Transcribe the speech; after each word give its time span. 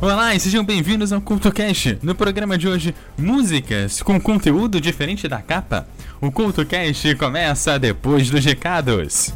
Olá 0.00 0.32
e 0.32 0.38
sejam 0.38 0.62
bem-vindos 0.62 1.12
ao 1.12 1.20
CultoCast. 1.20 1.98
No 2.04 2.14
programa 2.14 2.56
de 2.56 2.68
hoje, 2.68 2.94
músicas 3.18 4.00
com 4.00 4.20
conteúdo 4.20 4.80
diferente 4.80 5.26
da 5.26 5.42
capa. 5.42 5.88
O 6.20 6.30
CultoCast 6.30 7.16
começa 7.16 7.80
depois 7.80 8.30
dos 8.30 8.44
recados. 8.44 9.34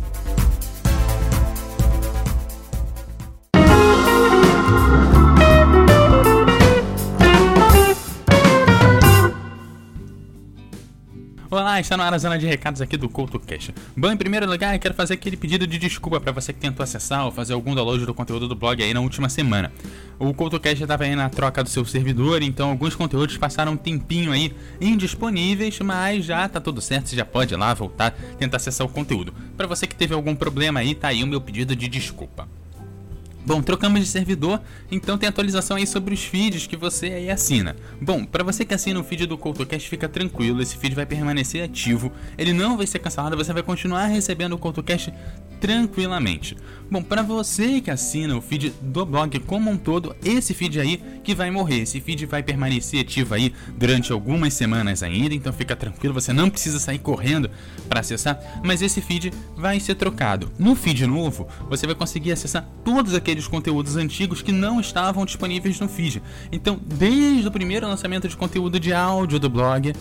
Olá, 11.73 11.81
está 11.81 11.97
no 11.97 12.19
zona 12.19 12.39
de 12.39 12.47
recados 12.47 12.83
aqui 12.83 12.99
do 12.99 13.09
CoutoCast. 13.09 13.75
Bom, 13.97 14.13
em 14.13 14.17
primeiro 14.19 14.47
lugar, 14.47 14.79
quero 14.79 14.93
fazer 14.93 15.15
aquele 15.15 15.39
pedido 15.39 15.67
de 15.67 15.79
desculpa 15.79 16.21
para 16.21 16.31
você 16.31 16.53
que 16.53 16.61
tentou 16.61 16.85
acessar 16.85 17.25
ou 17.25 17.33
fazer 17.33 17.55
algum 17.55 17.75
download 17.75 18.05
do 18.05 18.13
conteúdo 18.13 18.47
do 18.47 18.55
blog 18.55 18.83
aí 18.83 18.93
na 18.93 19.01
última 19.01 19.31
semana. 19.31 19.73
O 20.19 20.35
CoutoCast 20.35 20.83
estava 20.83 21.05
aí 21.05 21.17
na 21.17 21.31
troca 21.31 21.65
do 21.65 21.71
seu 21.71 21.83
servidor, 21.87 22.43
então 22.43 22.69
alguns 22.69 22.95
conteúdos 22.95 23.39
passaram 23.39 23.73
um 23.73 23.77
tempinho 23.79 24.33
aí 24.33 24.55
indisponíveis, 24.83 25.79
mas 25.81 26.27
já 26.27 26.47
tá 26.47 26.61
tudo 26.61 26.83
certo, 26.83 27.09
você 27.09 27.17
já 27.17 27.25
pode 27.25 27.55
ir 27.55 27.57
lá 27.57 27.73
voltar, 27.73 28.11
tentar 28.39 28.59
acessar 28.59 28.87
o 28.87 28.91
conteúdo. 28.91 29.33
Para 29.57 29.67
você 29.67 29.87
que 29.87 29.97
teve 29.97 30.13
algum 30.13 30.35
problema 30.35 30.81
aí, 30.81 30.95
tá 30.95 31.09
aí 31.09 31.25
o 31.25 31.27
meu 31.27 31.41
pedido 31.41 31.75
de 31.75 31.89
desculpa. 31.89 32.47
Bom, 33.45 33.61
trocamos 33.61 34.01
de 34.01 34.07
servidor, 34.07 34.61
então 34.91 35.19
tem 35.19 35.29
atualização 35.29 35.77
aí 35.77 35.85
sobre 35.85 36.15
os 36.15 36.23
feeds 36.23 36.69
que 36.69 36.77
você 36.77 37.07
aí 37.07 37.29
assina. 37.29 37.75
Bom, 38.01 38.25
para 38.25 38.45
você 38.45 38.65
que 38.65 38.73
assina 38.73 39.01
o 39.01 39.03
feed 39.03 39.27
do 39.27 39.37
CoutoCast, 39.37 39.89
fica 39.89 40.09
tranquilo, 40.09 40.63
esse 40.63 40.77
feed 40.77 40.95
vai 40.95 41.05
permanecer 41.05 41.65
ativo, 41.65 42.13
ele 42.39 42.53
não 42.53 42.77
vai 42.77 42.87
ser 42.87 43.01
cancelado, 43.01 43.37
você 43.37 43.53
vai 43.53 43.65
continuar 43.65 44.07
recebendo 44.07 44.53
o 44.53 44.59
CoutoCast 44.59 45.13
tranquilamente. 45.61 46.57
Bom, 46.93 47.03
para 47.03 47.23
você 47.23 47.81
que 47.81 47.91
assina 47.91 48.37
o 48.37 48.43
feed 48.43 48.71
do 48.83 49.07
blog 49.07 49.39
como 49.41 49.71
um 49.71 49.79
todo, 49.79 50.15
esse 50.23 50.53
feed 50.53 50.79
aí 50.79 51.03
que 51.25 51.35
vai 51.35 51.51
morrer, 51.51 51.81
esse 51.81 51.99
feed 52.03 52.27
vai 52.27 52.43
permanecer 52.43 53.01
ativo 53.01 53.35
aí 53.35 53.51
durante 53.79 54.13
algumas 54.13 54.53
semanas 54.53 55.03
ainda, 55.03 55.35
então 55.35 55.55
fica 55.55 55.75
tranquilo, 55.75 56.13
você 56.13 56.35
não 56.35 56.51
precisa 56.51 56.79
sair 56.79 56.99
correndo 56.99 57.51
para 57.89 58.01
acessar, 58.01 58.39
mas 58.63 58.83
esse 58.83 59.01
feed 59.01 59.33
vai 59.57 59.81
ser 59.81 59.95
trocado. 59.95 60.53
No 60.59 60.75
feed 60.75 61.07
novo, 61.07 61.49
você 61.67 61.87
vai 61.87 61.95
conseguir 61.95 62.33
acessar 62.33 62.69
todos 62.85 63.15
aqueles 63.15 63.49
conteúdos 63.49 63.97
antigos 63.97 64.43
que 64.43 64.53
não 64.53 64.79
estavam 64.79 65.25
disponíveis 65.25 65.81
no 65.81 65.89
feed. 65.89 66.23
Então, 66.53 66.79
desde 66.85 67.49
o 67.49 67.51
primeiro 67.51 67.87
lançamento 67.87 68.29
de 68.29 68.37
conteúdo 68.37 68.79
de 68.79 68.93
áudio 68.93 69.39
do 69.39 69.49
blog, 69.49 69.95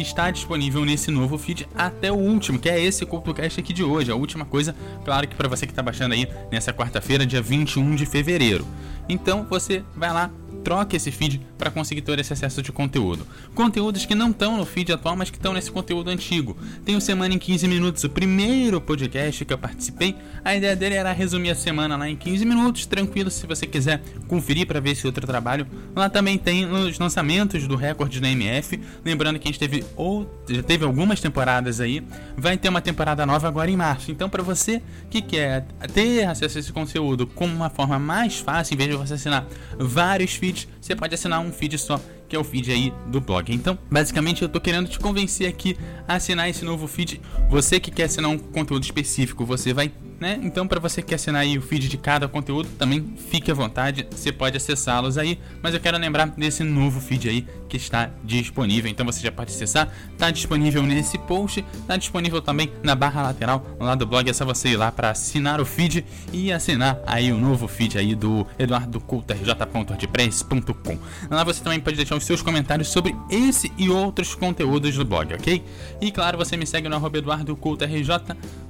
está 0.00 0.30
disponível 0.30 0.84
nesse 0.84 1.10
novo 1.10 1.36
feed 1.36 1.68
até 1.74 2.10
o 2.10 2.16
último, 2.16 2.58
que 2.58 2.68
é 2.68 2.80
esse 2.82 3.04
CultoCast 3.04 3.60
aqui 3.60 3.72
de 3.72 3.82
hoje. 3.82 4.10
A 4.10 4.14
última 4.14 4.44
coisa, 4.44 4.74
claro 5.04 5.28
que 5.28 5.34
para 5.34 5.48
você 5.48 5.66
que 5.66 5.72
está 5.72 5.82
baixando 5.82 6.14
aí 6.14 6.28
nessa 6.50 6.72
quarta-feira, 6.72 7.26
dia 7.26 7.42
21 7.42 7.94
de 7.94 8.06
fevereiro. 8.06 8.66
Então 9.08 9.44
você 9.48 9.82
vai 9.94 10.12
lá, 10.12 10.30
troque 10.64 10.96
esse 10.96 11.10
feed 11.10 11.40
para 11.58 11.70
conseguir 11.70 12.02
ter 12.02 12.18
esse 12.18 12.32
acesso 12.32 12.62
de 12.62 12.72
conteúdo. 12.72 13.26
Conteúdos 13.54 14.06
que 14.06 14.14
não 14.14 14.30
estão 14.30 14.56
no 14.56 14.64
feed 14.64 14.92
atual, 14.92 15.16
mas 15.16 15.30
que 15.30 15.36
estão 15.36 15.52
nesse 15.52 15.70
conteúdo 15.70 16.10
antigo. 16.10 16.56
Tem 16.84 16.96
o 16.96 17.00
Semana 17.00 17.34
em 17.34 17.38
15 17.38 17.66
Minutos, 17.68 18.04
o 18.04 18.10
primeiro 18.10 18.80
podcast 18.80 19.44
que 19.44 19.52
eu 19.52 19.58
participei. 19.58 20.16
A 20.44 20.54
ideia 20.54 20.74
dele 20.76 20.94
era 20.94 21.12
resumir 21.12 21.50
a 21.50 21.54
semana 21.54 21.96
lá 21.96 22.08
em 22.08 22.16
15 22.16 22.44
minutos, 22.44 22.86
tranquilo, 22.86 23.30
se 23.30 23.46
você 23.46 23.66
quiser 23.66 24.02
conferir 24.28 24.66
para 24.66 24.80
ver 24.80 24.90
esse 24.90 25.06
outro 25.06 25.26
trabalho. 25.26 25.66
Lá 25.94 26.08
também 26.08 26.38
tem 26.38 26.64
os 26.66 26.98
lançamentos 26.98 27.66
do 27.66 27.76
Record 27.76 28.16
na 28.16 28.28
MF. 28.30 28.80
Lembrando 29.04 29.38
que 29.38 29.48
a 29.48 29.50
gente 29.50 29.58
teve, 29.58 29.84
ou, 29.96 30.28
já 30.48 30.62
teve 30.62 30.84
algumas 30.84 31.20
temporadas 31.20 31.80
aí. 31.80 32.02
Vai 32.36 32.56
ter 32.56 32.68
uma 32.68 32.80
temporada 32.80 33.24
nova 33.24 33.48
agora 33.48 33.70
em 33.70 33.76
março. 33.76 34.10
Então, 34.10 34.28
para 34.28 34.42
você 34.42 34.82
que 35.10 35.22
quer 35.22 35.66
ter 35.92 36.24
acesso 36.24 36.58
a 36.58 36.60
esse 36.60 36.72
conteúdo 36.72 37.26
como 37.26 37.54
uma 37.54 37.70
forma 37.70 37.98
mais 37.98 38.38
fácil, 38.38 38.74
em 38.74 38.76
vez 38.76 38.90
de 38.90 38.96
você 38.96 39.14
assinar 39.14 39.46
vários 39.78 40.34
feeds, 40.42 40.66
você 40.80 40.96
pode 40.96 41.14
assinar 41.14 41.38
um 41.38 41.52
feed 41.52 41.78
só, 41.78 42.00
que 42.28 42.34
é 42.34 42.38
o 42.38 42.42
feed 42.42 42.72
aí 42.72 42.92
do 43.06 43.20
blog. 43.20 43.54
Então, 43.54 43.78
basicamente, 43.88 44.42
eu 44.42 44.48
tô 44.48 44.60
querendo 44.60 44.88
te 44.88 44.98
convencer 44.98 45.48
aqui 45.48 45.76
a 46.08 46.16
assinar 46.16 46.50
esse 46.50 46.64
novo 46.64 46.88
feed. 46.88 47.20
Você 47.48 47.78
que 47.78 47.92
quer 47.92 48.04
assinar 48.04 48.28
um 48.28 48.38
conteúdo 48.38 48.82
específico, 48.82 49.46
você 49.46 49.72
vai 49.72 49.92
né? 50.22 50.38
Então, 50.42 50.66
para 50.68 50.78
você 50.78 51.02
que 51.02 51.08
quer 51.08 51.16
assinar 51.16 51.42
aí 51.42 51.58
o 51.58 51.62
feed 51.62 51.88
de 51.88 51.98
cada 51.98 52.28
conteúdo, 52.28 52.68
também 52.78 53.04
fique 53.30 53.50
à 53.50 53.54
vontade, 53.54 54.06
você 54.10 54.30
pode 54.30 54.56
acessá-los 54.56 55.18
aí. 55.18 55.40
Mas 55.60 55.74
eu 55.74 55.80
quero 55.80 55.98
lembrar 55.98 56.28
desse 56.28 56.62
novo 56.62 57.00
feed 57.00 57.28
aí 57.28 57.44
que 57.68 57.76
está 57.76 58.08
disponível. 58.22 58.88
Então, 58.88 59.04
você 59.04 59.20
já 59.20 59.32
pode 59.32 59.52
acessar, 59.52 59.92
está 60.12 60.30
disponível 60.30 60.84
nesse 60.84 61.18
post, 61.18 61.64
está 61.80 61.96
disponível 61.96 62.40
também 62.40 62.70
na 62.82 62.94
barra 62.94 63.22
lateral 63.22 63.66
lá 63.80 63.96
do 63.96 64.06
blog. 64.06 64.30
É 64.30 64.32
só 64.32 64.44
você 64.44 64.68
ir 64.68 64.76
lá 64.76 64.92
para 64.92 65.10
assinar 65.10 65.60
o 65.60 65.66
feed 65.66 66.04
e 66.32 66.52
assinar 66.52 67.00
aí 67.04 67.32
o 67.32 67.36
novo 67.36 67.66
feed 67.66 67.98
aí 67.98 68.14
do 68.14 68.46
eduardocultrj.wordpress.com. 68.58 70.98
Lá 71.28 71.42
você 71.42 71.64
também 71.64 71.80
pode 71.80 71.96
deixar 71.96 72.14
os 72.14 72.22
seus 72.24 72.42
comentários 72.42 72.86
sobre 72.88 73.16
esse 73.28 73.72
e 73.76 73.90
outros 73.90 74.36
conteúdos 74.36 74.96
do 74.96 75.04
blog, 75.04 75.34
ok? 75.34 75.64
E 76.00 76.12
claro, 76.12 76.38
você 76.38 76.56
me 76.56 76.66
segue 76.66 76.88
no 76.88 76.94
arroba 76.94 77.20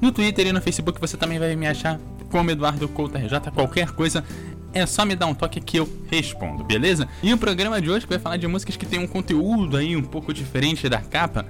no 0.01 0.13
Twitter 0.13 0.47
e 0.47 0.53
no 0.53 0.63
Facebook. 0.63 1.01
Você 1.01 1.17
também 1.17 1.39
vai 1.47 1.57
me 1.57 1.67
achar 1.67 1.99
como 2.31 2.51
Eduardo 2.51 2.89
Couto 2.89 3.19
RJ, 3.19 3.51
qualquer 3.53 3.91
coisa 3.91 4.25
é 4.73 4.87
só 4.87 5.05
me 5.05 5.15
dar 5.15 5.27
um 5.27 5.35
toque 5.35 5.61
que 5.61 5.77
eu 5.77 5.89
respondo, 6.11 6.65
beleza? 6.65 7.07
E 7.23 7.33
o 7.33 7.37
programa 7.37 7.81
de 7.81 7.91
hoje 7.91 8.07
que 8.07 8.13
vai 8.13 8.19
falar 8.19 8.39
de 8.39 8.47
músicas 8.47 8.77
que 8.77 8.87
tem 8.87 8.99
um 8.99 9.07
conteúdo 9.07 9.77
aí 9.77 9.95
um 9.95 10.03
pouco 10.03 10.33
diferente 10.33 10.89
da 10.89 11.01
capa, 11.01 11.45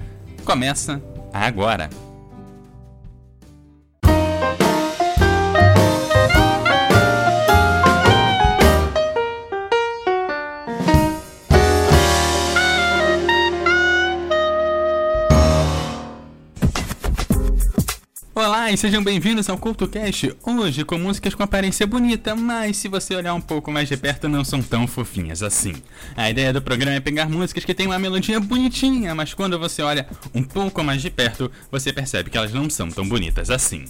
começa 0.45 1.01
agora. 1.33 1.89
E 18.73 18.77
sejam 18.79 19.05
bem-vindos 19.05 19.51
ao 19.51 19.59
CultoCast, 19.59 20.35
hoje 20.47 20.83
com 20.83 20.97
músicas 20.97 21.35
com 21.35 21.43
aparência 21.43 21.87
bonita, 21.87 22.35
mas 22.35 22.79
se 22.79 22.89
você 22.89 23.15
olhar 23.15 23.35
um 23.35 23.41
pouco 23.41 23.71
mais 23.71 23.87
de 23.87 23.99
perto 23.99 24.31
não 24.31 24.43
são 24.47 24.63
tão 24.63 24.87
fofinhas 24.87 25.43
assim. 25.43 25.75
A 26.17 26.31
ideia 26.31 26.55
do 26.55 26.63
programa 26.63 26.97
é 26.97 27.01
pegar 27.01 27.29
músicas 27.29 27.67
que 27.67 27.75
têm 27.75 27.87
uma 27.87 27.99
melodia 27.99 28.41
bonitinha, 28.41 29.15
mas 29.15 29.35
quando 29.35 29.59
você 29.59 29.83
olha 29.83 30.07
um 30.35 30.43
pouco 30.43 30.83
mais 30.83 31.03
de 31.03 31.11
perto, 31.11 31.53
você 31.71 31.93
percebe 31.93 32.31
que 32.31 32.39
elas 32.39 32.55
não 32.55 32.71
são 32.71 32.89
tão 32.89 33.07
bonitas 33.07 33.51
assim. 33.51 33.85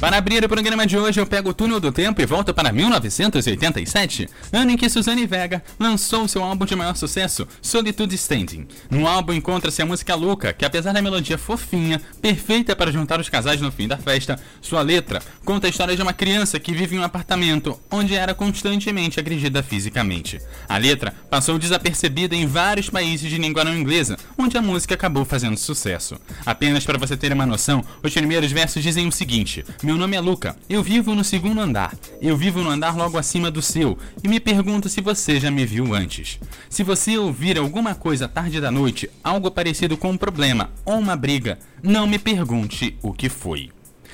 Para 0.00 0.16
abrir 0.16 0.44
o 0.44 0.48
programa 0.48 0.86
de 0.86 0.96
hoje, 0.96 1.20
eu 1.20 1.26
pego 1.26 1.50
o 1.50 1.52
túnel 1.52 1.80
do 1.80 1.90
tempo 1.90 2.22
e 2.22 2.26
volto 2.26 2.54
para 2.54 2.72
1987, 2.72 4.28
ano 4.52 4.70
em 4.70 4.76
que 4.76 4.88
Suzanne 4.88 5.26
Vega 5.26 5.60
lançou 5.76 6.28
seu 6.28 6.44
álbum 6.44 6.64
de 6.64 6.76
maior 6.76 6.94
sucesso, 6.94 7.48
Solitude 7.60 8.14
Standing. 8.14 8.68
No 8.88 9.08
álbum 9.08 9.32
encontra-se 9.32 9.82
a 9.82 9.86
música 9.86 10.14
Louca, 10.14 10.52
que 10.52 10.64
apesar 10.64 10.92
da 10.92 11.02
melodia 11.02 11.36
fofinha, 11.36 12.00
perfeita 12.22 12.76
para 12.76 12.92
juntar 12.92 13.18
os 13.18 13.28
casais 13.28 13.60
no 13.60 13.72
fim 13.72 13.88
da 13.88 13.96
festa, 13.96 14.38
sua 14.62 14.82
letra 14.82 15.20
conta 15.44 15.66
a 15.66 15.70
história 15.70 15.96
de 15.96 16.02
uma 16.02 16.12
criança 16.12 16.60
que 16.60 16.72
vive 16.72 16.94
em 16.94 17.00
um 17.00 17.04
apartamento 17.04 17.76
onde 17.90 18.14
era 18.14 18.32
constantemente 18.32 19.18
agredida 19.18 19.64
fisicamente. 19.64 20.40
A 20.68 20.78
letra 20.78 21.12
passou 21.28 21.58
desapercebida 21.58 22.36
em 22.36 22.46
vários 22.46 22.88
países 22.88 23.28
de 23.28 23.36
língua 23.36 23.64
não 23.64 23.76
inglesa, 23.76 24.16
onde 24.38 24.56
a 24.56 24.62
música 24.62 24.94
acabou 24.94 25.24
fazendo 25.24 25.56
sucesso. 25.56 26.20
Apenas 26.46 26.84
para 26.84 26.98
você 26.98 27.16
ter 27.16 27.32
uma 27.32 27.44
noção, 27.44 27.84
os 28.00 28.14
primeiros 28.14 28.52
versos 28.52 28.80
dizem 28.80 29.08
o 29.08 29.12
seguinte: 29.12 29.64
meu 29.88 29.96
nome 29.96 30.18
é 30.18 30.20
Luca. 30.20 30.54
Eu 30.68 30.82
vivo 30.82 31.14
no 31.14 31.24
segundo 31.24 31.62
andar. 31.62 31.96
Eu 32.20 32.36
vivo 32.36 32.62
no 32.62 32.68
andar 32.68 32.94
logo 32.94 33.16
acima 33.16 33.50
do 33.50 33.62
seu. 33.62 33.96
E 34.22 34.28
me 34.28 34.38
pergunto 34.38 34.86
se 34.86 35.00
você 35.00 35.40
já 35.40 35.50
me 35.50 35.64
viu 35.64 35.94
antes. 35.94 36.38
Se 36.68 36.82
você 36.82 37.16
ouvir 37.16 37.56
alguma 37.56 37.94
coisa 37.94 38.28
tarde 38.28 38.60
da 38.60 38.70
noite, 38.70 39.08
algo 39.24 39.50
parecido 39.50 39.96
com 39.96 40.10
um 40.10 40.18
problema 40.18 40.70
ou 40.84 40.98
uma 40.98 41.16
briga, 41.16 41.58
não 41.82 42.06
me 42.06 42.18
pergunte 42.18 42.98
o 43.00 43.14
que 43.14 43.30
foi. 43.30 43.70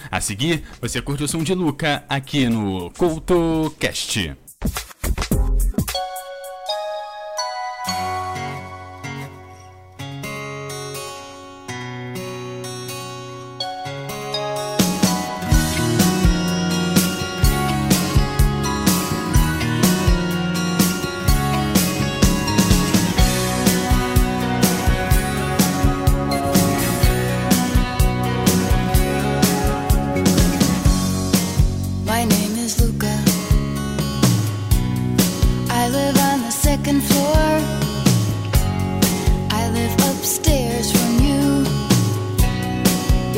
A 0.08 0.20
seguir, 0.20 0.62
você 0.80 1.02
curte 1.02 1.24
o 1.24 1.28
som 1.28 1.42
de 1.42 1.56
Luca 1.56 2.04
aqui 2.08 2.48
no 2.48 2.92
CoutoCast. 2.92 4.32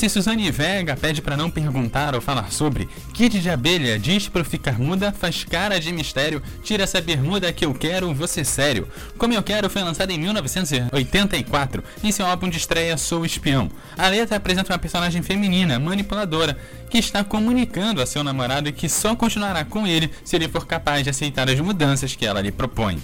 se 0.00 0.08
Suzane 0.08 0.50
Vega 0.50 0.96
pede 0.96 1.20
para 1.20 1.36
não 1.36 1.50
perguntar 1.50 2.14
ou 2.14 2.22
falar 2.22 2.50
sobre, 2.50 2.88
Kid 3.12 3.38
de 3.38 3.50
Abelha 3.50 3.98
diz 3.98 4.28
para 4.28 4.42
ficar 4.42 4.78
muda, 4.78 5.12
faz 5.12 5.44
cara 5.44 5.78
de 5.78 5.92
mistério, 5.92 6.42
tira 6.62 6.84
essa 6.84 7.02
bermuda 7.02 7.52
que 7.52 7.66
eu 7.66 7.74
quero, 7.74 8.14
você 8.14 8.42
sério. 8.42 8.88
Como 9.18 9.34
Eu 9.34 9.42
Quero 9.42 9.68
foi 9.68 9.82
lançada 9.82 10.10
em 10.10 10.18
1984, 10.18 11.84
em 12.02 12.10
seu 12.10 12.24
álbum 12.24 12.48
de 12.48 12.56
estreia 12.56 12.96
Sou 12.96 13.26
Espião. 13.26 13.70
A 13.94 14.08
letra 14.08 14.38
apresenta 14.38 14.72
uma 14.72 14.78
personagem 14.78 15.20
feminina, 15.20 15.78
manipuladora, 15.78 16.56
que 16.88 16.96
está 16.96 17.22
comunicando 17.22 18.00
a 18.00 18.06
seu 18.06 18.24
namorado 18.24 18.72
que 18.72 18.88
só 18.88 19.14
continuará 19.14 19.66
com 19.66 19.86
ele 19.86 20.10
se 20.24 20.34
ele 20.34 20.48
for 20.48 20.66
capaz 20.66 21.04
de 21.04 21.10
aceitar 21.10 21.50
as 21.50 21.60
mudanças 21.60 22.16
que 22.16 22.24
ela 22.24 22.40
lhe 22.40 22.50
propõe. 22.50 22.98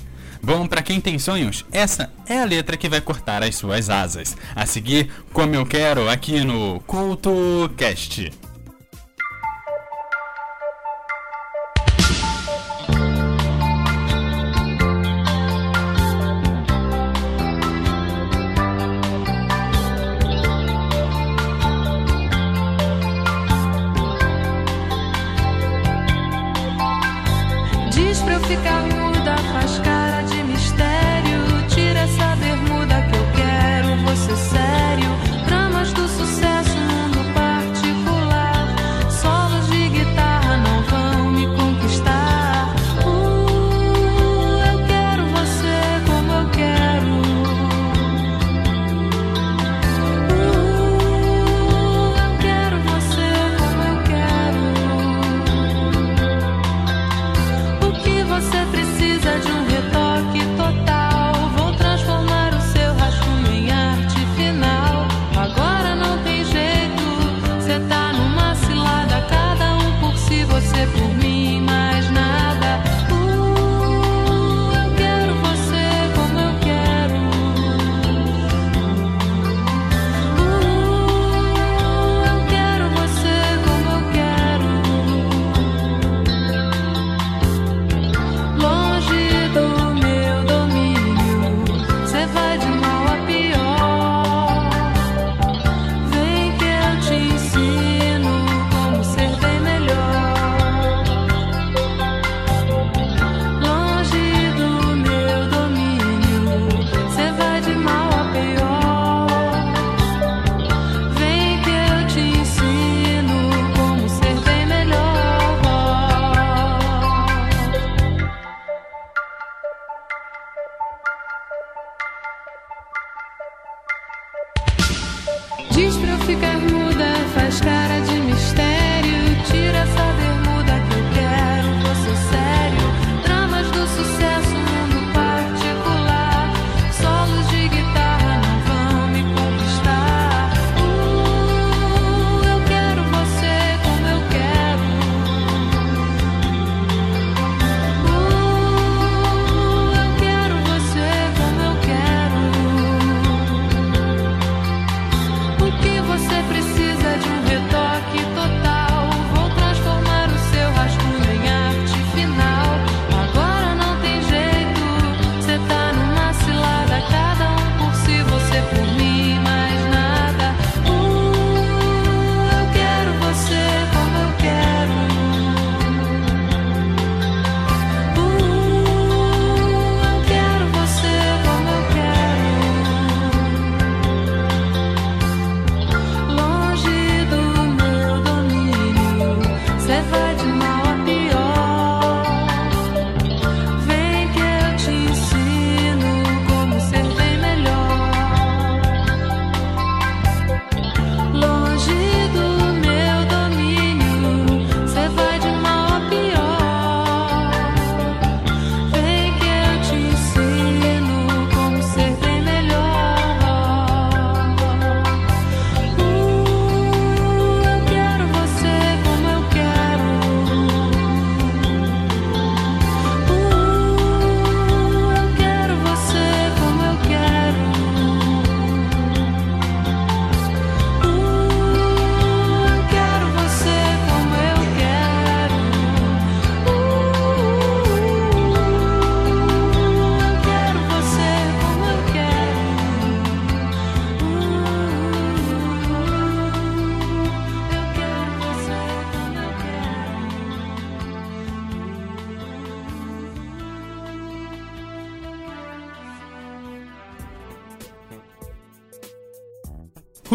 Bom, 0.46 0.64
para 0.64 0.80
quem 0.80 1.00
tem 1.00 1.18
sonhos, 1.18 1.64
essa 1.72 2.08
é 2.24 2.40
a 2.40 2.44
letra 2.44 2.76
que 2.76 2.88
vai 2.88 3.00
cortar 3.00 3.42
as 3.42 3.56
suas 3.56 3.90
asas. 3.90 4.36
A 4.54 4.64
seguir, 4.64 5.10
como 5.32 5.56
eu 5.56 5.66
quero, 5.66 6.08
aqui 6.08 6.44
no 6.44 6.78
Culto 6.86 7.68
Cast. 7.76 8.30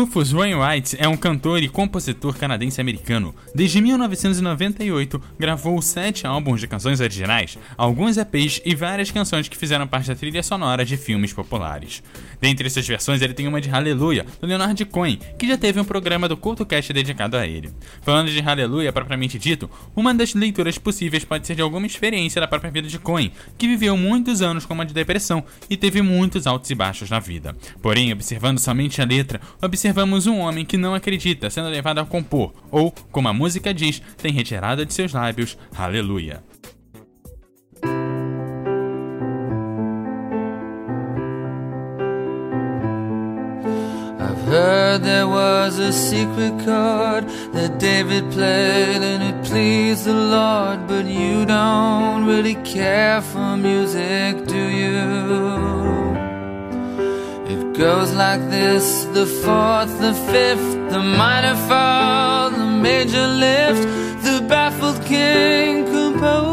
Rufus 0.02 0.32
Wainwright 0.32 0.98
é 0.98 1.08
um 1.08 1.16
cantor 1.16 1.62
e 1.62 1.70
compositor 1.70 2.36
canadense-americano. 2.36 3.36
Desde 3.54 3.80
1998, 3.80 5.22
gravou 5.38 5.80
sete 5.80 6.26
álbuns 6.26 6.60
de 6.60 6.68
canções 6.68 7.00
originais, 7.00 7.56
alguns 7.78 8.18
EPs 8.18 8.62
e 8.66 8.74
várias 8.74 9.12
canções 9.12 9.48
que 9.48 9.56
fizeram 9.56 9.88
parte 9.88 10.08
da 10.08 10.16
trilha 10.16 10.42
sonora 10.42 10.84
de 10.84 10.98
filmes 10.98 11.34
populares. 11.34 12.02
Dentre 12.42 12.68
suas 12.68 12.88
versões, 12.88 13.22
ele 13.22 13.36
tem 13.36 13.48
uma 13.48 13.62
de 13.62 13.70
Hallelujah, 13.70 14.26
do 14.42 14.48
Leonard 14.48 14.84
Cohen, 14.86 15.20
que 15.38 15.48
já 15.48 15.56
teve 15.56 15.80
um 15.80 15.86
programa 15.86 16.28
do 16.28 16.36
CultoCast 16.36 16.92
dedicado 16.92 17.38
a 17.38 17.46
ele. 17.46 17.70
Falando 18.02 18.32
de 18.32 18.40
Hallelujah 18.40 18.92
propriamente 18.92 19.38
dito, 19.38 19.70
uma 19.96 20.16
das 20.16 20.34
leituras 20.34 20.80
possíveis 20.80 21.24
pode 21.24 21.46
ser 21.46 21.54
de 21.54 21.62
alguma 21.62 21.86
experiência 21.86 22.42
da 22.42 22.48
própria 22.48 22.72
vida 22.72 22.88
de 22.88 22.98
Cohen, 22.98 23.32
que 23.56 23.68
viveu 23.68 23.96
muitos 23.96 24.42
anos 24.42 24.66
com 24.66 24.74
uma 24.74 24.86
de 24.86 24.96
depressão 24.96 25.44
e 25.70 25.78
teve 25.78 26.02
muitos 26.02 26.48
altos 26.48 26.72
e 26.72 26.74
baixos 26.74 27.08
na 27.08 27.20
vida. 27.20 27.56
Porém, 27.84 28.12
observando 28.12 28.58
somente 28.58 29.00
a 29.00 29.06
letra, 29.06 29.40
observamos 29.92 30.26
um 30.26 30.40
homem 30.40 30.66
que 30.66 30.78
não 30.78 30.96
acredita 30.96 31.50
sendo 31.50 31.68
levado 31.68 32.00
a 32.00 32.06
compor, 32.06 32.54
ou, 32.72 32.94
como 33.12 33.28
a 33.28 33.34
música 33.34 33.74
diz, 33.74 34.02
tem 34.18 34.32
retirada 34.32 34.86
de 34.86 34.94
seus 34.94 35.12
lábios, 35.12 35.58
aleluia. 35.76 36.42
Heard 44.48 45.04
there 45.04 45.28
was 45.28 45.80
a 45.80 45.94
secret 45.94 46.52
chord 46.66 47.26
that 47.54 47.80
David 47.80 48.30
played 48.32 49.02
and 49.02 49.24
it 49.24 49.48
pleased 49.48 50.04
the 50.04 50.14
Lord, 50.14 50.88
but 50.88 51.06
you 51.06 51.46
don't 51.46 52.26
really 52.26 52.56
care 52.56 53.22
for 53.22 53.56
music, 53.56 54.46
do 54.48 54.58
you? 54.58 55.81
Goes 57.82 58.14
like 58.14 58.48
this 58.52 59.06
the 59.06 59.26
fourth, 59.26 60.00
the 60.00 60.14
fifth, 60.32 60.92
the 60.92 61.00
minor 61.00 61.56
fall, 61.68 62.52
the 62.52 62.68
major 62.68 63.26
lift, 63.28 63.82
the 64.24 64.46
baffled 64.48 65.04
king 65.04 65.86
composing 65.86 66.51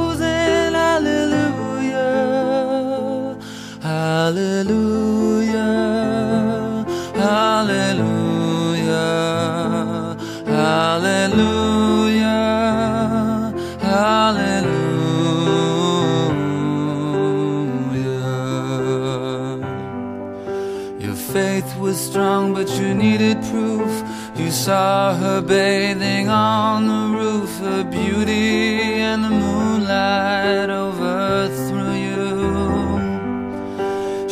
strong, 22.18 22.52
but 22.52 22.68
you 22.80 22.94
needed 22.94 23.36
proof. 23.50 23.92
You 24.34 24.50
saw 24.50 25.14
her 25.14 25.40
bathing 25.40 26.28
on 26.28 26.88
the 26.92 27.04
roof, 27.16 27.50
her 27.60 27.84
beauty 27.84 29.00
and 29.08 29.22
the 29.22 29.30
moonlight 29.30 30.68
overthrew 30.68 31.94
you. 32.06 32.26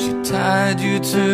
She 0.00 0.10
tied 0.28 0.80
you 0.80 0.98
to 1.14 1.26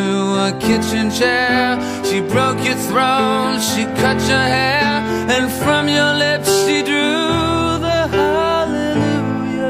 a 0.46 0.50
kitchen 0.66 1.10
chair. 1.10 1.80
She 2.04 2.20
broke 2.20 2.60
your 2.68 2.80
throne. 2.88 3.54
She 3.70 3.82
cut 4.02 4.18
your 4.32 4.46
hair. 4.56 4.92
And 5.34 5.46
from 5.62 5.88
your 5.88 6.12
lips 6.24 6.50
she 6.64 6.76
drew 6.82 7.78
the 7.86 8.00
hallelujah. 8.16 9.62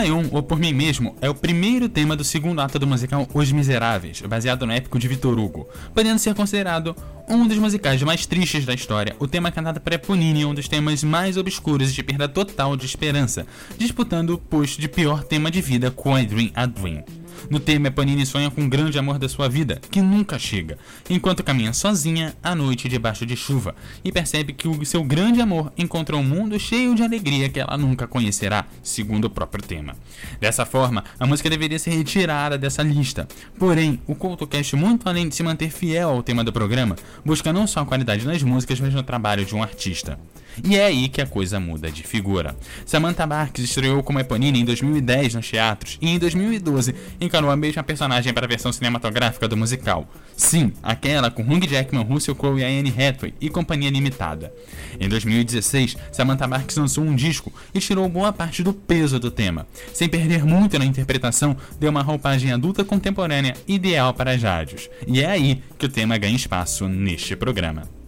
O 0.00 0.02
Maion, 0.02 0.24
ou 0.32 0.42
Por 0.42 0.58
Mim 0.58 0.72
Mesmo, 0.72 1.14
é 1.20 1.28
o 1.28 1.34
primeiro 1.34 1.86
tema 1.86 2.16
do 2.16 2.24
segundo 2.24 2.62
ato 2.62 2.78
do 2.78 2.86
musical 2.86 3.28
Os 3.34 3.52
Miseráveis, 3.52 4.22
baseado 4.22 4.64
no 4.64 4.72
épico 4.72 4.98
de 4.98 5.06
Vitor 5.06 5.38
Hugo, 5.38 5.68
podendo 5.94 6.18
ser 6.18 6.34
considerado 6.34 6.96
um 7.28 7.46
dos 7.46 7.58
musicais 7.58 8.02
mais 8.02 8.24
tristes 8.24 8.64
da 8.64 8.72
história. 8.72 9.14
O 9.18 9.28
tema 9.28 9.52
cantado 9.52 9.78
por 9.78 9.92
Eponine 9.92 10.40
é 10.40 10.46
um 10.46 10.54
dos 10.54 10.68
temas 10.68 11.04
mais 11.04 11.36
obscuros 11.36 11.92
de 11.92 12.02
perda 12.02 12.26
total 12.26 12.78
de 12.78 12.86
esperança, 12.86 13.46
disputando 13.76 14.30
o 14.30 14.38
posto 14.38 14.80
de 14.80 14.88
pior 14.88 15.22
tema 15.22 15.50
de 15.50 15.60
vida 15.60 15.90
com 15.90 16.18
I 16.18 16.24
Dream 16.24 16.50
a 16.54 16.64
Dream. 16.64 17.04
No 17.48 17.58
tema, 17.58 17.88
Eponine 17.88 18.26
sonha 18.26 18.50
com 18.50 18.64
o 18.64 18.68
grande 18.68 18.98
amor 18.98 19.18
da 19.18 19.28
sua 19.28 19.48
vida, 19.48 19.80
que 19.90 20.02
nunca 20.02 20.38
chega, 20.38 20.76
enquanto 21.08 21.42
caminha 21.42 21.72
sozinha 21.72 22.34
à 22.42 22.54
noite 22.54 22.88
debaixo 22.88 23.24
de 23.24 23.36
chuva 23.36 23.74
e 24.04 24.12
percebe 24.12 24.52
que 24.52 24.68
o 24.68 24.84
seu 24.84 25.02
grande 25.02 25.40
amor 25.40 25.72
encontra 25.78 26.16
um 26.16 26.22
mundo 26.22 26.58
cheio 26.58 26.94
de 26.94 27.02
alegria 27.02 27.48
que 27.48 27.60
ela 27.60 27.78
nunca 27.78 28.06
conhecerá, 28.06 28.66
segundo 28.82 29.26
o 29.26 29.30
próprio 29.30 29.62
tema. 29.62 29.96
Dessa 30.40 30.66
forma, 30.66 31.04
a 31.18 31.26
música 31.26 31.48
deveria 31.48 31.78
ser 31.78 31.90
retirada 31.90 32.58
dessa 32.58 32.82
lista. 32.82 33.26
Porém, 33.58 34.00
o 34.06 34.14
CoutoCast, 34.14 34.76
muito 34.76 35.08
além 35.08 35.28
de 35.28 35.34
se 35.34 35.42
manter 35.42 35.70
fiel 35.70 36.10
ao 36.10 36.22
tema 36.22 36.44
do 36.44 36.52
programa, 36.52 36.96
busca 37.24 37.52
não 37.52 37.66
só 37.66 37.80
a 37.80 37.86
qualidade 37.86 38.26
nas 38.26 38.42
músicas, 38.42 38.80
mas 38.80 38.94
no 38.94 39.02
trabalho 39.02 39.44
de 39.44 39.54
um 39.54 39.62
artista. 39.62 40.18
E 40.64 40.76
é 40.76 40.86
aí 40.86 41.08
que 41.08 41.20
a 41.20 41.26
coisa 41.26 41.60
muda 41.60 41.90
de 41.90 42.02
figura. 42.02 42.56
Samantha 42.84 43.26
Marks 43.26 43.64
estreou 43.64 44.02
como 44.02 44.18
Eponine 44.20 44.60
em 44.60 44.64
2010 44.64 45.34
nos 45.34 45.48
teatros 45.48 45.98
e 46.00 46.08
em 46.08 46.18
2012 46.18 46.94
encarou 47.20 47.50
a 47.50 47.56
mesma 47.56 47.82
personagem 47.82 48.32
para 48.32 48.46
a 48.46 48.48
versão 48.48 48.72
cinematográfica 48.72 49.48
do 49.48 49.56
musical. 49.56 50.08
Sim, 50.36 50.72
aquela 50.82 51.30
com 51.30 51.42
Hugh 51.42 51.68
Jackman, 51.68 52.04
Russell 52.04 52.34
Crowe 52.34 52.60
e 52.60 52.64
Anne 52.64 52.90
Hathaway 52.90 53.34
e 53.40 53.48
companhia 53.48 53.90
limitada. 53.90 54.52
Em 54.98 55.08
2016, 55.08 55.96
Samantha 56.12 56.46
Marks 56.46 56.76
lançou 56.76 57.04
um 57.04 57.14
disco 57.14 57.52
e 57.74 57.80
tirou 57.80 58.08
boa 58.08 58.32
parte 58.32 58.62
do 58.62 58.72
peso 58.72 59.18
do 59.18 59.30
tema. 59.30 59.66
Sem 59.92 60.08
perder 60.08 60.44
muito 60.44 60.78
na 60.78 60.84
interpretação, 60.84 61.56
deu 61.78 61.90
uma 61.90 62.02
roupagem 62.02 62.52
adulta 62.52 62.84
contemporânea 62.84 63.54
ideal 63.68 64.14
para 64.14 64.36
rádios. 64.36 64.88
E 65.06 65.20
é 65.20 65.26
aí 65.26 65.62
que 65.78 65.86
o 65.86 65.88
tema 65.88 66.18
ganha 66.18 66.36
espaço 66.36 66.88
neste 66.88 67.36
programa. 67.36 67.99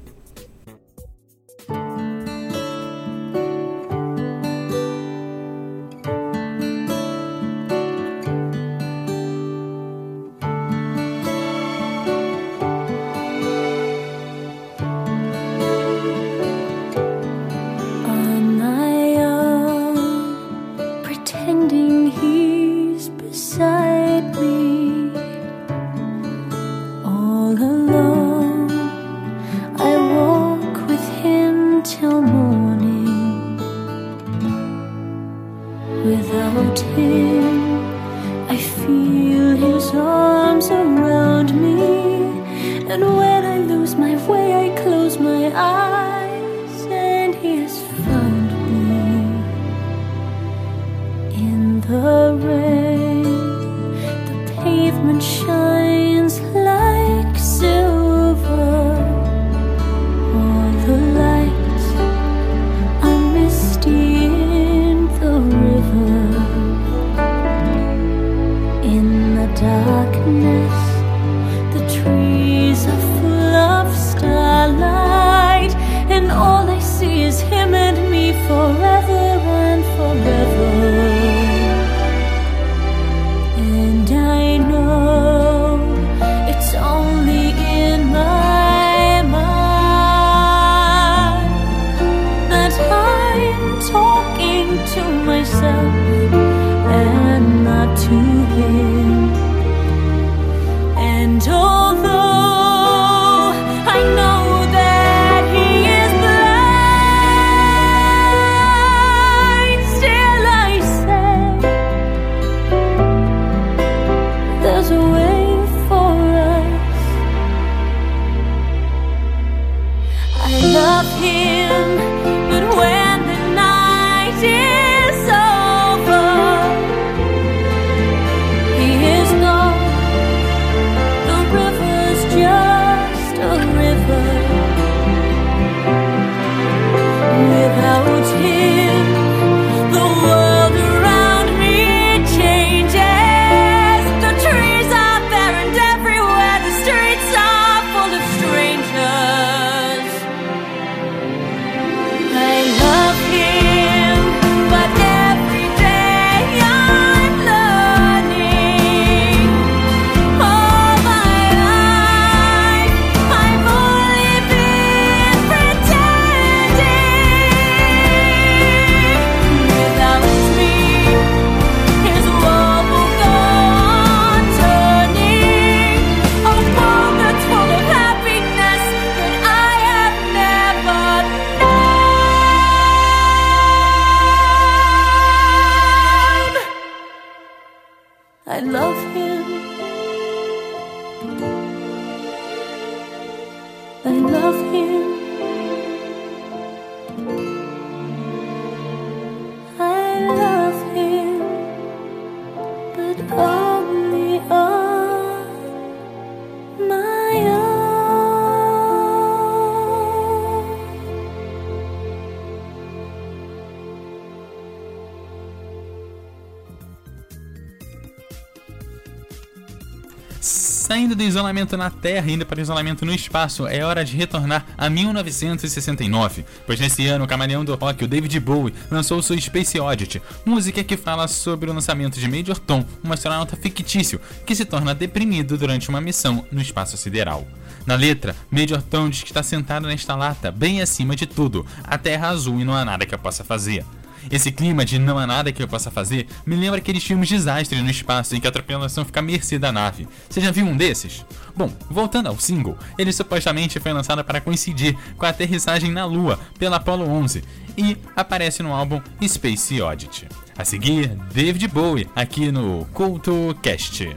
Saindo 220.83 221.15
do 221.15 221.23
isolamento 221.23 221.77
na 221.77 221.91
Terra 221.91 222.29
e 222.29 222.33
indo 222.33 222.45
para 222.45 222.59
o 222.59 222.61
isolamento 222.61 223.07
no 223.07 223.15
espaço, 223.15 223.69
é 223.69 223.85
hora 223.85 224.05
de 224.05 224.17
retornar 224.17 224.67
a 224.77 224.91
1969, 224.91 226.45
pois 226.67 226.81
nesse 226.81 227.07
ano 227.07 227.25
o 227.25 227.29
camaleão 227.29 227.65
do 227.65 227.77
rock, 227.77 228.03
o 228.03 228.09
David 228.09 228.41
Bowie, 228.41 228.75
lançou 228.91 229.23
sua 229.23 229.41
Space 229.41 229.79
Oddity, 229.79 230.21
música 230.45 230.83
que 230.83 230.97
fala 230.97 231.29
sobre 231.29 231.71
o 231.71 231.73
lançamento 231.73 232.19
de 232.19 232.29
Major 232.29 232.59
Tom, 232.59 232.85
um 233.05 233.13
astronauta 233.13 233.55
fictício 233.55 234.21
que 234.45 234.57
se 234.57 234.65
torna 234.65 234.93
deprimido 234.93 235.57
durante 235.57 235.89
uma 235.89 236.01
missão 236.01 236.45
no 236.51 236.61
espaço 236.61 236.97
sideral. 236.97 237.47
Na 237.87 237.95
letra, 237.95 238.35
Major 238.51 238.83
Tom 238.83 239.09
diz 239.09 239.23
que 239.23 239.31
está 239.31 239.43
sentado 239.45 239.87
nesta 239.87 240.17
lata, 240.17 240.51
bem 240.51 240.83
acima 240.83 241.15
de 241.15 241.27
tudo, 241.27 241.65
a 241.85 241.97
Terra 241.97 242.31
azul 242.31 242.59
e 242.59 242.65
não 242.65 242.75
há 242.75 242.85
nada 242.85 243.07
que 243.07 243.15
eu 243.15 243.19
possa 243.21 243.45
fazer. 243.45 243.85
Esse 244.31 244.53
clima 244.53 244.85
de 244.85 244.99
não 244.99 245.19
há 245.19 245.27
nada 245.27 245.53
que 245.53 245.63
eu 245.63 245.69
possa 245.69 245.91
fazer 245.91 246.27
me 246.47 246.57
lembra 246.57 246.79
aqueles 246.79 247.05
filmes 247.05 247.29
de 247.29 247.37
desastre 247.37 247.81
no 247.81 247.91
espaço 247.91 248.37
em 248.37 248.41
que 248.41 248.47
a 248.47 248.53
tripulação 248.53 249.05
fica 249.05 249.21
à 249.21 249.23
mercê 249.23 249.59
da 249.59 249.73
nave. 249.73 250.09
Você 250.29 250.41
já 250.41 250.51
viu 250.51 250.67
um 250.67 250.77
desses? 250.77 251.25
Bom, 251.57 251.73
voltando 251.91 252.29
ao 252.29 252.39
single, 252.39 252.77
ele 252.99 253.13
supostamente 253.13 253.81
foi 253.81 253.93
lançado 253.93 254.25
para 254.25 254.41
coincidir 254.41 254.97
com 255.17 255.27
a 255.27 255.31
aterrissagem 255.31 255.91
na 255.91 256.05
Lua 256.05 256.39
pela 256.59 256.77
Apollo 256.77 257.09
11 257.09 257.43
e 257.77 257.97
aparece 258.15 258.63
no 258.63 258.73
álbum 258.73 259.01
Space 259.27 259.81
Oddity. 259.81 260.29
A 260.57 260.65
seguir, 260.65 261.09
David 261.33 261.67
Bowie 261.69 262.09
aqui 262.15 262.53
no 262.53 262.85
Culto 262.93 263.57
Cast. 263.63 264.17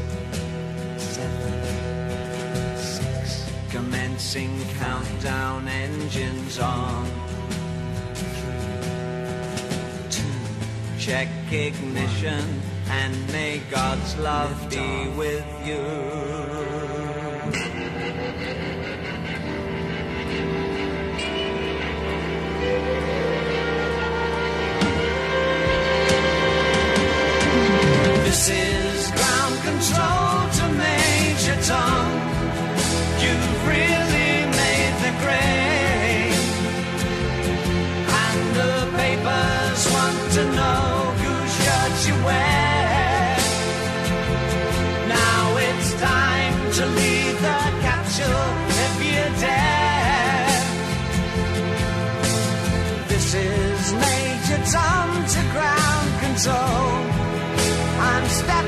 Countdown 4.79 5.67
engines 5.67 6.59
on. 6.59 7.05
Two, 10.09 10.23
check 10.99 11.27
ignition 11.51 12.61
and 12.87 13.31
may 13.31 13.59
God's 13.71 14.15
love 14.19 14.69
be 14.69 15.09
with 15.17 15.45
you. 15.65 15.81
This 28.23 28.49
is 28.49 28.80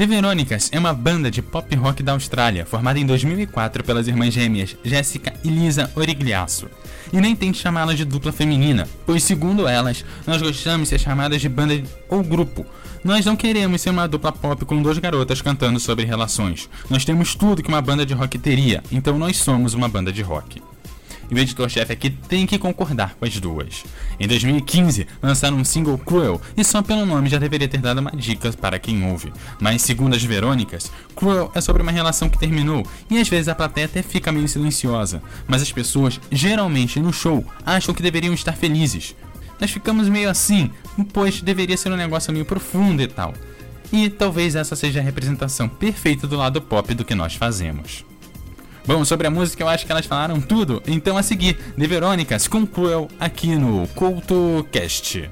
The 0.00 0.06
Veronicas 0.06 0.70
é 0.72 0.78
uma 0.78 0.94
banda 0.94 1.30
de 1.30 1.42
pop 1.42 1.76
rock 1.76 2.02
da 2.02 2.12
Austrália, 2.12 2.64
formada 2.64 2.98
em 2.98 3.04
2004 3.04 3.84
pelas 3.84 4.08
irmãs 4.08 4.32
gêmeas 4.32 4.74
Jéssica 4.82 5.34
e 5.44 5.48
Lisa 5.50 5.92
Origliasso. 5.94 6.70
E 7.12 7.20
nem 7.20 7.36
tente 7.36 7.58
chamá-las 7.58 7.98
de 7.98 8.06
dupla 8.06 8.32
feminina, 8.32 8.88
pois 9.04 9.22
segundo 9.22 9.68
elas, 9.68 10.02
nós 10.26 10.40
gostamos 10.40 10.88
de 10.88 10.96
ser 10.96 11.00
chamadas 11.00 11.42
de 11.42 11.50
banda 11.50 11.82
ou 12.08 12.22
grupo. 12.22 12.64
Nós 13.04 13.26
não 13.26 13.36
queremos 13.36 13.82
ser 13.82 13.90
uma 13.90 14.08
dupla 14.08 14.32
pop 14.32 14.64
com 14.64 14.80
duas 14.80 14.96
garotas 14.96 15.42
cantando 15.42 15.78
sobre 15.78 16.06
relações. 16.06 16.70
Nós 16.88 17.04
temos 17.04 17.34
tudo 17.34 17.62
que 17.62 17.68
uma 17.68 17.82
banda 17.82 18.06
de 18.06 18.14
rock 18.14 18.38
teria, 18.38 18.82
então 18.90 19.18
nós 19.18 19.36
somos 19.36 19.74
uma 19.74 19.86
banda 19.86 20.10
de 20.10 20.22
rock 20.22 20.62
e 21.30 21.34
o 21.34 21.38
editor-chefe 21.38 21.92
aqui 21.92 22.10
tem 22.10 22.46
que 22.46 22.58
concordar 22.58 23.14
com 23.14 23.24
as 23.24 23.38
duas. 23.38 23.84
Em 24.18 24.26
2015, 24.26 25.06
lançaram 25.22 25.56
um 25.56 25.64
single 25.64 25.96
Cruel, 25.98 26.40
e 26.56 26.64
só 26.64 26.82
pelo 26.82 27.06
nome 27.06 27.28
já 27.28 27.38
deveria 27.38 27.68
ter 27.68 27.80
dado 27.80 27.98
uma 27.98 28.10
dica 28.10 28.52
para 28.52 28.78
quem 28.78 29.10
ouve. 29.10 29.32
Mas 29.60 29.82
segundo 29.82 30.14
as 30.14 30.22
Verônicas, 30.22 30.90
Cruel 31.14 31.50
é 31.54 31.60
sobre 31.60 31.82
uma 31.82 31.92
relação 31.92 32.28
que 32.28 32.38
terminou, 32.38 32.86
e 33.08 33.18
às 33.18 33.28
vezes 33.28 33.48
a 33.48 33.54
plateia 33.54 33.86
até 33.86 34.02
fica 34.02 34.32
meio 34.32 34.48
silenciosa, 34.48 35.22
mas 35.46 35.62
as 35.62 35.72
pessoas, 35.72 36.20
geralmente 36.30 36.98
no 37.00 37.12
show, 37.12 37.44
acham 37.64 37.94
que 37.94 38.02
deveriam 38.02 38.34
estar 38.34 38.52
felizes. 38.52 39.14
Nós 39.60 39.70
ficamos 39.70 40.08
meio 40.08 40.30
assim, 40.30 40.70
pois 41.12 41.42
deveria 41.42 41.76
ser 41.76 41.92
um 41.92 41.96
negócio 41.96 42.32
meio 42.32 42.44
profundo 42.46 43.02
e 43.02 43.06
tal. 43.06 43.34
E 43.92 44.08
talvez 44.08 44.54
essa 44.54 44.74
seja 44.74 45.00
a 45.00 45.02
representação 45.02 45.68
perfeita 45.68 46.26
do 46.26 46.36
lado 46.36 46.62
pop 46.62 46.94
do 46.94 47.04
que 47.04 47.14
nós 47.14 47.34
fazemos. 47.34 48.09
Bom, 48.86 49.04
sobre 49.04 49.26
a 49.26 49.30
música, 49.30 49.62
eu 49.62 49.68
acho 49.68 49.86
que 49.86 49.92
elas 49.92 50.06
falaram 50.06 50.40
tudo. 50.40 50.82
Então 50.86 51.16
a 51.16 51.22
seguir, 51.22 51.54
The 51.78 51.86
Verônicas 51.86 52.48
com 52.48 52.66
Cruel 52.66 53.08
aqui 53.18 53.54
no 53.54 53.86
CultoCast. 53.88 55.30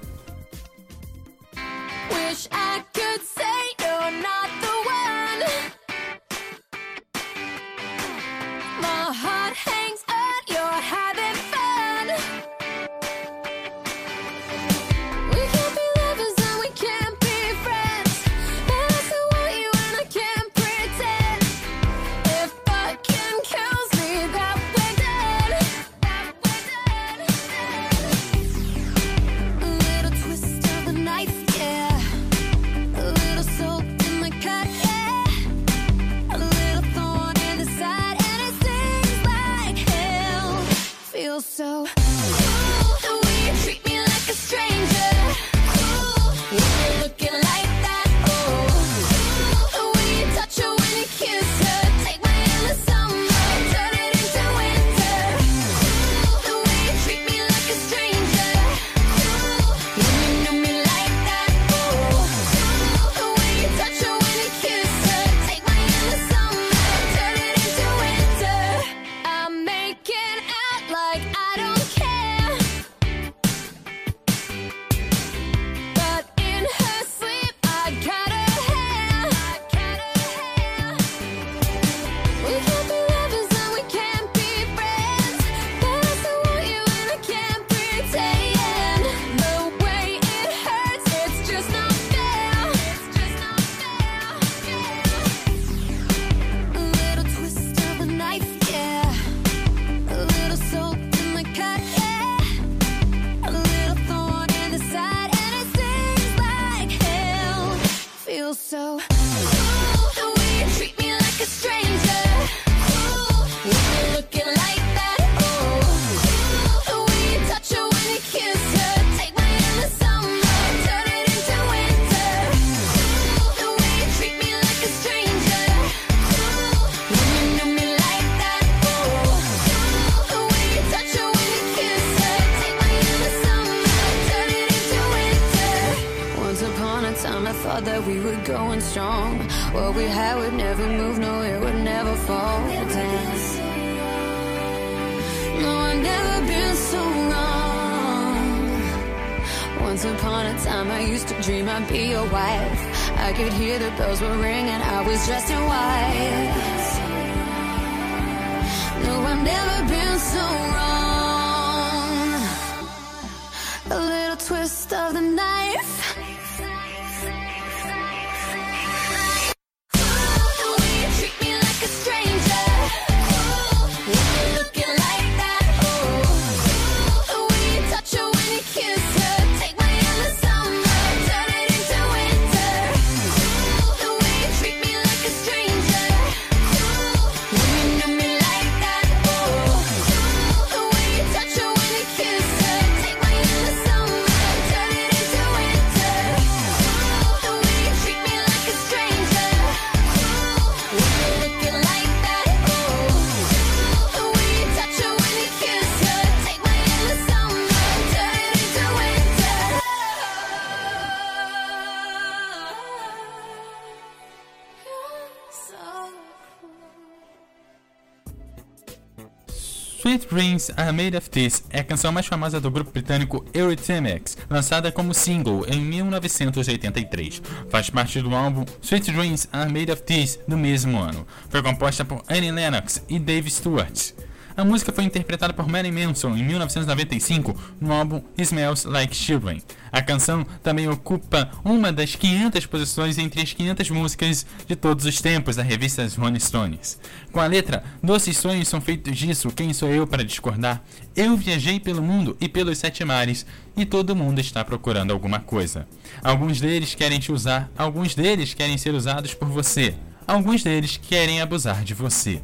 Dreams 220.38 220.70
Are 220.76 220.92
Made 220.92 221.16
of 221.16 221.28
This 221.30 221.64
é 221.68 221.80
a 221.80 221.84
canção 221.84 222.12
mais 222.12 222.28
famosa 222.28 222.60
do 222.60 222.70
grupo 222.70 222.92
britânico 222.92 223.44
Eurythmics, 223.52 224.38
lançada 224.48 224.92
como 224.92 225.12
single 225.12 225.66
em 225.66 225.80
1983. 225.80 227.42
Faz 227.68 227.90
parte 227.90 228.22
do 228.22 228.32
álbum 228.32 228.64
Sweet 228.80 229.10
Dreams 229.10 229.48
Are 229.52 229.68
Made 229.68 229.90
of 229.90 230.00
This 230.04 230.38
do 230.46 230.56
mesmo 230.56 230.96
ano. 230.96 231.26
Foi 231.50 231.60
composta 231.60 232.04
por 232.04 232.22
Annie 232.28 232.52
Lennox 232.52 233.02
e 233.08 233.18
Dave 233.18 233.50
Stewart. 233.50 234.12
A 234.58 234.64
música 234.64 234.92
foi 234.92 235.04
interpretada 235.04 235.52
por 235.52 235.68
Marilyn 235.68 236.04
Manson 236.04 236.36
em 236.36 236.42
1995 236.42 237.54
no 237.80 237.92
álbum 237.92 238.20
Smells 238.36 238.88
Like 238.88 239.14
Children. 239.14 239.62
A 239.92 240.02
canção 240.02 240.44
também 240.64 240.88
ocupa 240.88 241.48
uma 241.64 241.92
das 241.92 242.16
500 242.16 242.66
posições 242.66 243.18
entre 243.18 243.40
as 243.40 243.52
500 243.52 243.88
músicas 243.90 244.44
de 244.66 244.74
todos 244.74 245.04
os 245.04 245.20
tempos 245.20 245.54
da 245.54 245.62
revista 245.62 246.04
Rolling 246.18 246.40
Stones. 246.40 246.98
Com 247.30 247.38
a 247.38 247.46
letra 247.46 247.84
Doces 248.02 248.36
sonhos 248.36 248.66
são 248.66 248.80
feitos 248.80 249.16
disso, 249.16 249.52
quem 249.52 249.72
sou 249.72 249.90
eu 249.90 250.08
para 250.08 250.24
discordar? 250.24 250.82
Eu 251.14 251.36
viajei 251.36 251.78
pelo 251.78 252.02
mundo 252.02 252.36
e 252.40 252.48
pelos 252.48 252.78
sete 252.78 253.04
mares 253.04 253.46
e 253.76 253.86
todo 253.86 254.16
mundo 254.16 254.40
está 254.40 254.64
procurando 254.64 255.12
alguma 255.12 255.38
coisa. 255.38 255.86
Alguns 256.20 256.60
deles 256.60 256.96
querem 256.96 257.20
te 257.20 257.30
usar, 257.30 257.70
alguns 257.78 258.12
deles 258.16 258.54
querem 258.54 258.76
ser 258.76 258.92
usados 258.92 259.34
por 259.34 259.46
você, 259.46 259.94
alguns 260.26 260.64
deles 260.64 260.96
querem 260.96 261.40
abusar 261.40 261.84
de 261.84 261.94
você. 261.94 262.42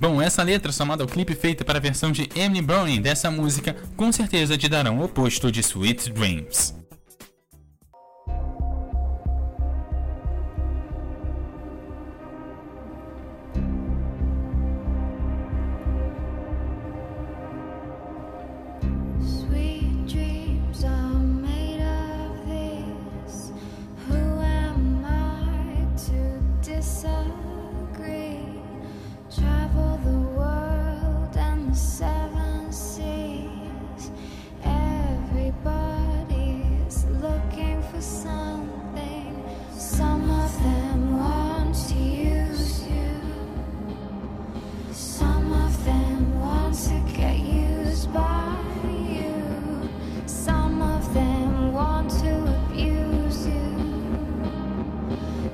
Bom, 0.00 0.22
essa 0.22 0.44
letra 0.44 0.70
somada 0.70 1.02
ao 1.02 1.08
clipe 1.08 1.34
feito 1.34 1.64
para 1.64 1.78
a 1.78 1.80
versão 1.82 2.12
de 2.12 2.28
Emily 2.36 2.62
Browning 2.62 3.02
dessa 3.02 3.30
música 3.32 3.74
com 3.96 4.12
certeza 4.12 4.56
te 4.56 4.68
darão 4.68 4.98
o 4.98 5.04
oposto 5.04 5.50
de 5.50 5.58
Sweet 5.60 6.12
Dreams. 6.12 6.77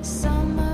Summer. 0.05 0.64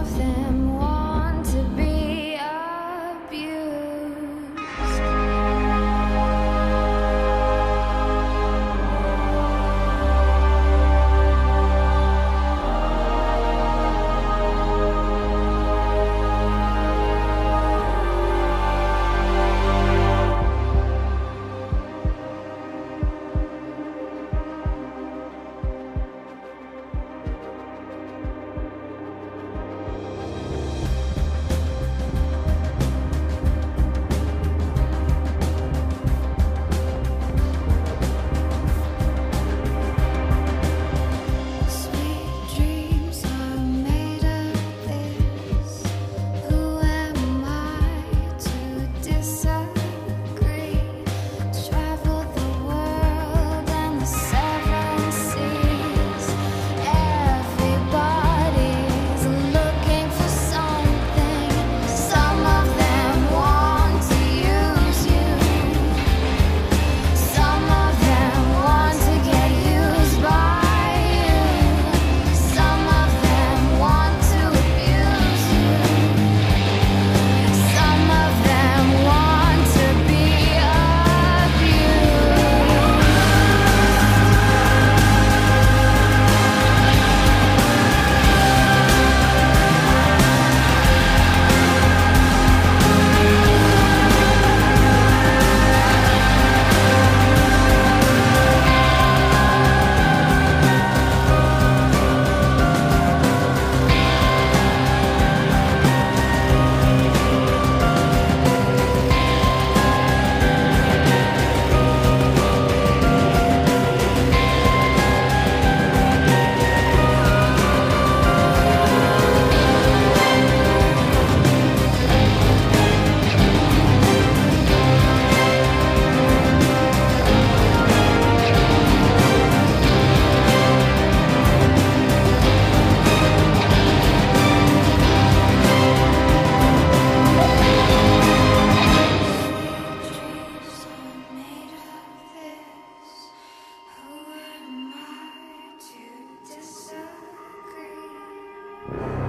Bye. 148.99 149.20